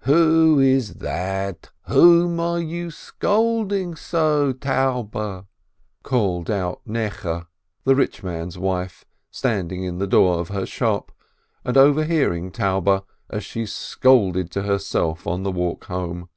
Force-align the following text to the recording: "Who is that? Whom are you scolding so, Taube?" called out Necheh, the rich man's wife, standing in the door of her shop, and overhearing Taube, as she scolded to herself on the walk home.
"Who 0.00 0.58
is 0.58 0.96
that? 0.96 1.70
Whom 1.88 2.38
are 2.38 2.60
you 2.60 2.90
scolding 2.90 3.94
so, 3.96 4.52
Taube?" 4.52 5.46
called 6.02 6.50
out 6.50 6.82
Necheh, 6.84 7.46
the 7.84 7.94
rich 7.94 8.22
man's 8.22 8.58
wife, 8.58 9.06
standing 9.30 9.84
in 9.84 9.96
the 9.96 10.06
door 10.06 10.38
of 10.38 10.48
her 10.48 10.66
shop, 10.66 11.12
and 11.64 11.78
overhearing 11.78 12.50
Taube, 12.50 13.06
as 13.30 13.42
she 13.42 13.64
scolded 13.64 14.50
to 14.50 14.64
herself 14.64 15.26
on 15.26 15.44
the 15.44 15.50
walk 15.50 15.84
home. 15.84 16.28